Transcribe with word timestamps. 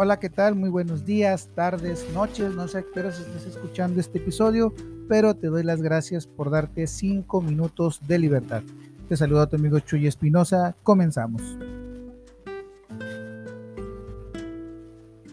Hola, 0.00 0.20
¿qué 0.20 0.30
tal? 0.30 0.54
Muy 0.54 0.70
buenos 0.70 1.04
días, 1.04 1.48
tardes, 1.56 2.06
noches. 2.14 2.54
No 2.54 2.68
sé 2.68 2.78
a 2.78 2.82
qué 2.82 3.00
horas 3.00 3.18
estés 3.18 3.46
escuchando 3.46 3.98
este 3.98 4.18
episodio, 4.18 4.72
pero 5.08 5.34
te 5.34 5.48
doy 5.48 5.64
las 5.64 5.82
gracias 5.82 6.24
por 6.24 6.50
darte 6.50 6.86
cinco 6.86 7.42
minutos 7.42 8.00
de 8.06 8.20
libertad. 8.20 8.62
Te 9.08 9.16
saluda 9.16 9.48
tu 9.48 9.56
amigo 9.56 9.80
Chuy 9.80 10.06
Espinosa. 10.06 10.76
Comenzamos. 10.84 11.42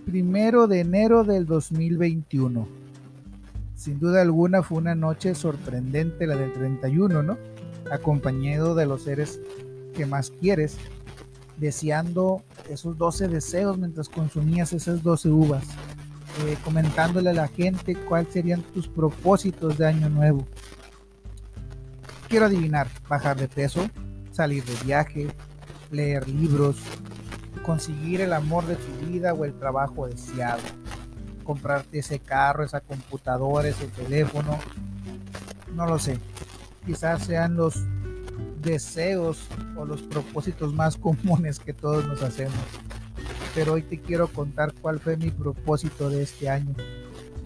Primero 0.07 0.65
de 0.65 0.79
enero 0.79 1.23
del 1.23 1.45
2021. 1.45 2.67
Sin 3.75 3.99
duda 3.99 4.23
alguna 4.23 4.63
fue 4.63 4.79
una 4.79 4.95
noche 4.95 5.35
sorprendente 5.35 6.25
la 6.25 6.37
del 6.37 6.53
31, 6.53 7.21
¿no? 7.21 7.37
Acompañado 7.91 8.73
de 8.73 8.87
los 8.87 9.03
seres 9.03 9.39
que 9.93 10.07
más 10.07 10.31
quieres, 10.31 10.79
deseando 11.57 12.43
esos 12.69 12.97
12 12.97 13.27
deseos 13.27 13.77
mientras 13.77 14.09
consumías 14.09 14.73
esas 14.73 15.01
12 15.03 15.29
uvas, 15.29 15.63
eh, 16.45 16.57
comentándole 16.63 17.29
a 17.29 17.33
la 17.33 17.47
gente 17.47 17.95
cuáles 17.95 18.33
serían 18.33 18.61
tus 18.61 18.87
propósitos 18.87 19.77
de 19.77 19.87
año 19.87 20.09
nuevo. 20.09 20.45
Quiero 22.27 22.47
adivinar, 22.47 22.87
bajar 23.07 23.37
de 23.37 23.47
peso, 23.47 23.89
salir 24.31 24.63
de 24.65 24.75
viaje, 24.83 25.27
leer 25.91 26.27
libros, 26.27 26.77
conseguir 27.65 28.21
el 28.21 28.33
amor 28.33 28.65
de 28.65 28.75
tu 28.75 29.05
vida 29.05 29.33
o 29.33 29.45
el 29.45 29.53
trabajo 29.53 30.07
deseado, 30.07 30.61
comprarte 31.43 31.99
ese 31.99 32.19
carro, 32.19 32.63
esa 32.63 32.81
computadora, 32.81 33.67
ese 33.67 33.87
teléfono, 33.87 34.59
no 35.73 35.85
lo 35.85 35.99
sé. 35.99 36.19
Quizás 36.85 37.23
sean 37.23 37.55
los 37.55 37.83
deseos 38.65 39.39
o 39.77 39.85
los 39.85 40.01
propósitos 40.01 40.73
más 40.73 40.97
comunes 40.97 41.59
que 41.59 41.73
todos 41.73 42.05
nos 42.05 42.21
hacemos. 42.21 42.59
Pero 43.53 43.73
hoy 43.73 43.83
te 43.83 44.01
quiero 44.01 44.27
contar 44.27 44.73
cuál 44.81 44.99
fue 44.99 45.15
mi 45.15 45.31
propósito 45.31 46.09
de 46.09 46.23
este 46.23 46.49
año. 46.49 46.75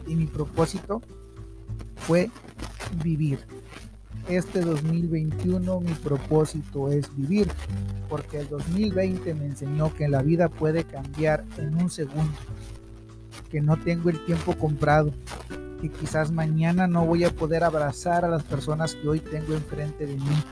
Y 0.08 0.16
mi 0.16 0.26
propósito 0.26 1.02
fue 1.96 2.32
vivir. 3.04 3.40
Este 4.28 4.62
2021 4.62 5.80
mi 5.80 5.94
propósito 5.94 6.92
es 6.92 7.16
vivir, 7.16 7.48
porque 8.10 8.40
el 8.40 8.50
2020 8.50 9.34
me 9.34 9.46
enseñó 9.46 9.94
que 9.94 10.08
la 10.08 10.22
vida 10.22 10.50
puede 10.50 10.84
cambiar 10.84 11.44
en 11.58 11.76
un 11.76 11.90
segundo, 11.90 12.38
que 13.50 13.62
no 13.62 13.78
tengo 13.78 14.10
el 14.10 14.24
tiempo 14.26 14.56
comprado, 14.56 15.12
que 15.82 15.90
quizás 15.90 16.32
mañana 16.32 16.88
no 16.88 17.06
voy 17.06 17.24
a 17.24 17.32
poder 17.32 17.64
abrazar 17.64 18.24
a 18.24 18.30
las 18.30 18.44
personas 18.44 18.94
que 18.94 19.08
hoy 19.08 19.20
tengo 19.20 19.54
enfrente 19.54 20.06
de 20.06 20.16
mí, 20.16 20.44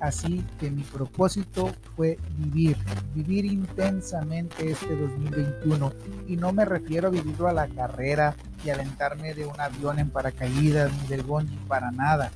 Así 0.00 0.44
que 0.60 0.70
mi 0.70 0.82
propósito 0.82 1.72
fue 1.94 2.18
vivir, 2.36 2.76
vivir 3.14 3.46
intensamente 3.46 4.70
este 4.70 4.94
2021. 4.94 5.92
Y 6.28 6.36
no 6.36 6.52
me 6.52 6.64
refiero 6.64 7.08
a 7.08 7.10
vivirlo 7.10 7.48
a 7.48 7.54
la 7.54 7.66
carrera 7.66 8.34
y 8.64 8.70
alentarme 8.70 9.32
de 9.32 9.46
un 9.46 9.58
avión 9.58 9.98
en 9.98 10.10
paracaídas 10.10 10.92
ni 11.00 11.08
del 11.08 11.22
bungee 11.22 11.58
para 11.66 11.90
nada. 11.90 12.30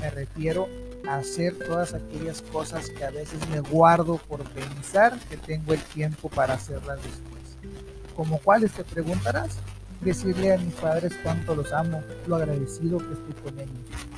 Me 0.00 0.10
refiero 0.10 0.68
a 1.06 1.16
hacer 1.16 1.58
todas 1.58 1.92
aquellas 1.92 2.40
cosas 2.42 2.88
que 2.88 3.04
a 3.04 3.10
veces 3.10 3.46
me 3.50 3.60
guardo 3.60 4.16
por 4.16 4.42
pensar 4.50 5.18
que 5.28 5.36
tengo 5.36 5.74
el 5.74 5.80
tiempo 5.80 6.30
para 6.30 6.54
hacerlas 6.54 6.98
después. 7.02 7.42
¿Como 8.16 8.38
cuáles 8.38 8.72
te 8.72 8.84
preguntarás? 8.84 9.58
Decirle 10.00 10.54
a 10.54 10.58
mis 10.58 10.74
padres 10.74 11.12
cuánto 11.22 11.54
los 11.54 11.72
amo, 11.72 12.02
lo 12.26 12.36
agradecido 12.36 12.98
que 12.98 13.12
estoy 13.12 13.34
con 13.42 13.60
ellos 13.60 14.12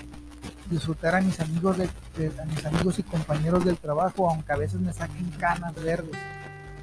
disfrutar 0.71 1.15
a 1.15 1.21
mis 1.21 1.39
amigos 1.41 1.77
de, 1.79 1.89
a 2.41 2.45
mis 2.47 2.65
amigos 2.65 2.99
y 2.99 3.03
compañeros 3.03 3.65
del 3.65 3.77
trabajo, 3.77 4.31
aunque 4.31 4.53
a 4.53 4.57
veces 4.57 4.81
me 4.81 4.93
saquen 4.93 5.31
canas 5.39 5.75
verdes, 5.75 6.19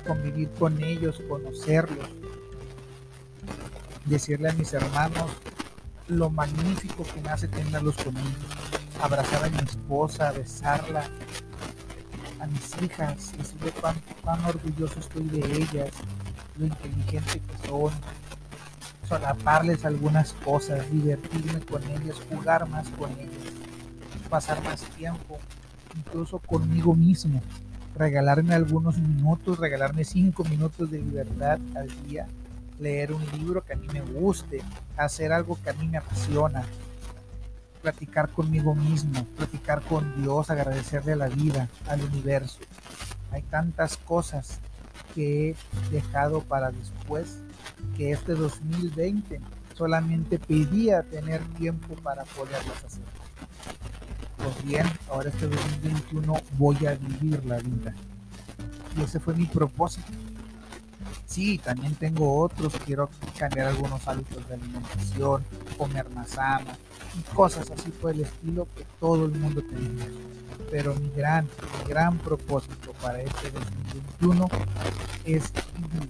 convivir 0.06 0.50
con 0.52 0.82
ellos, 0.84 1.22
conocerlos, 1.28 2.09
decirle 4.06 4.50
a 4.50 4.53
mis 4.53 4.74
hermanos 4.74 5.31
lo 6.08 6.30
magnífico 6.30 7.03
que 7.03 7.22
me 7.22 7.30
hace 7.30 7.47
tenerlos 7.47 7.96
conmigo, 7.97 8.28
abrazar 9.02 9.46
a 9.46 9.50
mi 9.50 9.58
esposa, 9.59 10.31
besarla, 10.31 11.03
a 12.40 12.47
mis 12.47 12.81
hijas, 12.81 13.38
decirle 13.38 13.72
cuán, 13.80 13.96
cuán 14.24 14.44
orgulloso 14.46 15.00
estoy 15.00 15.24
de 15.30 15.40
ellas, 15.40 15.91
lo 16.58 16.66
inteligente 16.66 17.40
que 17.40 17.68
son, 17.68 17.91
solaparles 19.08 19.86
algunas 19.86 20.34
cosas, 20.34 20.90
divertirme 20.91 21.62
con 21.62 21.84
ellas, 21.84 22.18
jugar 22.30 22.68
más 22.68 22.88
con 22.90 23.12
ellas 23.12 23.60
pasar 24.31 24.64
más 24.64 24.80
tiempo, 24.96 25.38
incluso 25.94 26.40
conmigo 26.40 26.96
mismo, 26.96 27.42
regalarme 27.97 28.53
algunos 28.56 28.97
minutos, 28.97 29.59
regalarme 29.59 30.06
cinco 30.06 30.46
minutos 30.46 30.90
de 30.90 31.00
libertad 31.00 31.59
al 31.75 31.90
día, 32.08 32.28
leer 32.80 33.12
un 33.12 33.24
libro 33.38 33.62
que 33.62 33.74
a 33.74 33.75
mí 33.75 33.88
me 33.91 34.00
guste, 34.00 34.64
hacer 34.96 35.34
algo 35.34 35.59
que 35.62 35.70
a 35.70 35.74
mí 35.74 35.86
me 35.86 35.97
apasiona, 35.97 36.64
platicar 37.81 38.30
conmigo 38.30 38.74
mismo, 38.74 39.25
platicar 39.36 39.81
con 39.81 40.24
Dios, 40.24 40.50
agradecerle 40.50 41.12
a 41.12 41.18
la 41.18 41.28
vida, 41.28 41.68
al 41.90 42.02
universo. 42.02 42.59
Hay 43.31 43.41
tantas 43.41 43.97
cosas 43.97 44.59
que 45.14 45.50
he 45.50 45.56
dejado 45.91 46.40
para 46.40 46.72
después 46.72 47.40
que 47.97 48.12
este 48.14 48.34
2020 48.34 49.41
solamente 49.75 50.40
pedía 50.40 51.03
tener 51.03 51.44
tiempo 51.56 51.96
para 51.96 52.24
poderlas 52.24 52.86
hacer 52.86 53.03
pues 54.44 54.63
bien, 54.66 54.85
ahora 55.09 55.29
este 55.29 55.47
2021 55.47 56.34
voy 56.57 56.85
a 56.85 56.96
vivir 56.96 57.44
la 57.46 57.57
vida. 57.57 57.94
Y 58.97 59.02
ese 59.02 59.19
fue 59.19 59.34
mi 59.34 59.46
propósito. 59.46 60.12
Sí, 61.25 61.59
también 61.59 61.96
tengo 61.96 62.41
otros, 62.41 62.74
quiero 62.85 63.09
cambiar 63.38 63.68
algunos 63.68 64.06
hábitos 64.07 64.47
de 64.50 64.56
alimentación, 64.56 65.46
comer 65.78 66.09
más 66.09 66.31
sano 66.31 66.72
y 67.18 67.22
cosas 67.34 67.72
así 67.72 67.90
por 67.90 68.12
el 68.12 68.22
estilo 68.22 68.68
que 68.75 68.85
todo 69.00 69.25
el 69.25 69.31
mundo 69.31 69.62
tenemos. 69.62 70.07
Pero 70.69 70.94
mi 70.96 71.09
gran, 71.12 71.46
mi 71.46 71.90
gran 71.90 72.18
propósito 72.18 72.94
para 73.02 73.22
este 73.22 73.50
2021 73.52 74.50
es 75.25 75.53
vivir. 75.78 76.09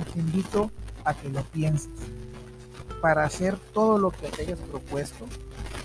Y 0.00 0.12
te 0.12 0.18
invito 0.20 0.70
a 1.04 1.14
que 1.14 1.28
lo 1.28 1.42
pienses. 1.42 1.90
Para 3.00 3.24
hacer 3.24 3.56
todo 3.72 3.98
lo 3.98 4.10
que 4.10 4.28
te 4.28 4.42
hayas 4.42 4.58
propuesto, 4.58 5.26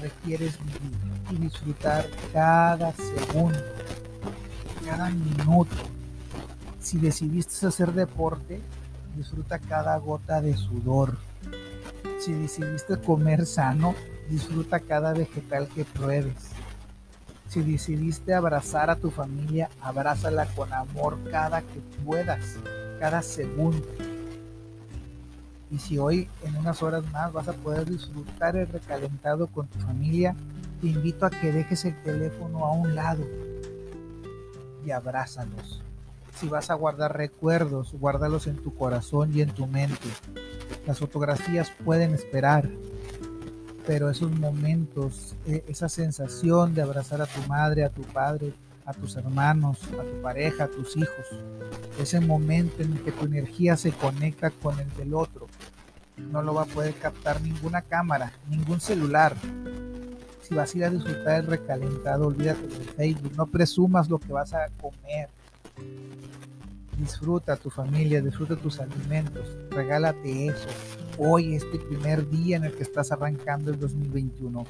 requieres 0.04 0.60
vivir 0.60 0.98
y 1.32 1.36
disfrutar 1.38 2.06
cada 2.34 2.94
segundo, 2.94 3.58
cada 4.86 5.10
minuto. 5.10 5.76
Si 6.80 6.98
decidiste 6.98 7.68
hacer 7.68 7.94
deporte, 7.94 8.62
disfruta 9.16 9.60
cada 9.60 9.98
gota 9.98 10.42
de 10.42 10.56
sudor. 10.58 11.18
Si 12.20 12.34
decidiste 12.34 12.98
comer 12.98 13.46
sano, 13.46 13.96
disfruta 14.30 14.80
cada 14.80 15.14
vegetal 15.14 15.68
que 15.70 15.86
pruebes. 15.86 16.52
Si 17.48 17.62
decidiste 17.62 18.34
abrazar 18.34 18.90
a 18.90 18.96
tu 18.96 19.12
familia, 19.12 19.70
abrázala 19.82 20.46
con 20.56 20.74
amor 20.74 21.18
cada 21.32 21.62
que 21.62 21.80
puedas, 22.04 22.58
cada 23.00 23.22
segundo. 23.22 23.86
Y 25.74 25.80
si 25.80 25.98
hoy 25.98 26.30
en 26.44 26.56
unas 26.56 26.84
horas 26.84 27.04
más 27.12 27.34
vas 27.34 27.48
a 27.48 27.54
poder 27.54 27.90
disfrutar 27.90 28.56
el 28.56 28.68
recalentado 28.68 29.48
con 29.48 29.66
tu 29.66 29.80
familia, 29.80 30.36
te 30.80 30.88
invito 30.88 31.26
a 31.26 31.32
que 31.32 31.52
dejes 31.52 31.84
el 31.86 32.00
teléfono 32.04 32.64
a 32.64 32.72
un 32.74 32.94
lado 32.94 33.26
y 34.86 34.92
abrázalos. 34.92 35.82
Si 36.36 36.48
vas 36.48 36.70
a 36.70 36.76
guardar 36.76 37.18
recuerdos, 37.18 37.92
guárdalos 37.94 38.46
en 38.46 38.58
tu 38.58 38.76
corazón 38.76 39.36
y 39.36 39.42
en 39.42 39.50
tu 39.50 39.66
mente. 39.66 40.10
Las 40.86 41.00
fotografías 41.00 41.72
pueden 41.84 42.14
esperar, 42.14 42.70
pero 43.88 44.12
esos 44.12 44.32
momentos, 44.32 45.36
e, 45.48 45.64
esa 45.68 45.90
sensación 45.90 46.76
de 46.76 46.84
abrazar 46.84 47.20
a 47.20 47.26
tu 47.26 47.42
madre, 47.48 47.84
a 47.84 47.90
tu 47.90 48.04
padre, 48.04 48.54
a 48.86 48.94
tus 48.94 49.16
hermanos, 49.16 49.80
a 49.94 50.04
tu 50.04 50.22
pareja, 50.22 50.66
a 50.66 50.68
tus 50.68 50.98
hijos, 50.98 51.26
ese 52.00 52.20
momento 52.20 52.82
en 52.82 52.94
el 52.94 53.02
que 53.04 53.12
tu 53.12 53.26
energía 53.26 53.78
se 53.78 53.92
conecta 53.92 54.50
con 54.50 54.80
el 54.80 54.90
del 54.96 55.14
otro, 55.14 55.48
no 56.18 56.42
lo 56.42 56.54
va 56.54 56.64
a 56.64 56.66
poder 56.66 56.94
captar 56.96 57.42
ninguna 57.42 57.82
cámara, 57.82 58.34
ningún 58.50 58.80
celular. 58.80 59.36
Si 60.42 60.54
vas 60.54 60.74
a 60.74 60.78
ir 60.78 60.86
a 60.86 60.90
disfrutar 60.90 61.42
el 61.42 61.48
recalentado, 61.48 62.28
olvídate 62.28 62.68
de 62.68 62.86
Facebook, 62.86 63.34
no 63.36 63.48
presumas 63.48 64.10
lo 64.10 64.20
que 64.20 64.34
vas 64.34 64.54
a 64.54 64.68
comer. 64.82 65.30
Disfruta 66.98 67.56
tu 67.56 67.70
familia, 67.70 68.22
disfruta 68.22 68.56
tus 68.56 68.80
alimentos, 68.80 69.58
regálate 69.72 70.48
eso. 70.48 70.68
Hoy, 71.18 71.56
este 71.56 71.80
primer 71.80 72.30
día 72.30 72.58
en 72.58 72.66
el 72.66 72.74
que 72.74 72.84
estás 72.84 73.12
arrancando 73.12 73.72
el 73.72 73.80
2021. 73.80 74.66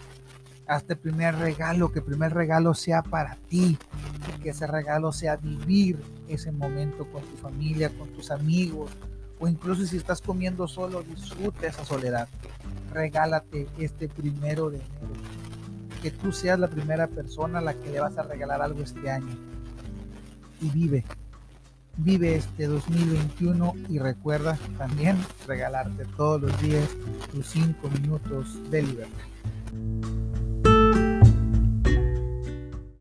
Hazte 0.65 0.93
el 0.93 0.99
primer 0.99 1.35
regalo, 1.35 1.91
que 1.91 1.99
el 1.99 2.05
primer 2.05 2.33
regalo 2.33 2.73
sea 2.73 3.01
para 3.01 3.35
ti, 3.49 3.77
que 4.31 4.49
ese 4.49 4.67
regalo 4.67 5.11
sea 5.11 5.37
vivir 5.37 5.99
ese 6.27 6.51
momento 6.51 7.05
con 7.11 7.21
tu 7.23 7.37
familia, 7.37 7.89
con 7.97 8.09
tus 8.09 8.31
amigos, 8.31 8.91
o 9.39 9.47
incluso 9.47 9.85
si 9.85 9.97
estás 9.97 10.21
comiendo 10.21 10.67
solo, 10.67 11.03
disfruta 11.03 11.67
esa 11.67 11.83
soledad. 11.83 12.29
Regálate 12.91 13.67
este 13.77 14.07
primero 14.07 14.69
de 14.69 14.77
enero. 14.77 15.13
Que 16.01 16.11
tú 16.11 16.31
seas 16.31 16.59
la 16.59 16.69
primera 16.69 17.07
persona 17.07 17.59
a 17.59 17.61
la 17.61 17.73
que 17.73 17.89
le 17.89 17.99
vas 17.99 18.17
a 18.17 18.23
regalar 18.23 18.61
algo 18.61 18.81
este 18.81 19.09
año. 19.09 19.35
Y 20.61 20.69
vive. 20.69 21.03
Vive 21.97 22.35
este 22.35 22.67
2021 22.67 23.73
y 23.89 23.99
recuerda 23.99 24.57
también 24.77 25.17
regalarte 25.45 26.05
todos 26.17 26.41
los 26.41 26.61
días 26.61 26.89
tus 27.31 27.45
5 27.47 27.89
minutos 27.89 28.71
de 28.71 28.81
libertad. 28.81 30.12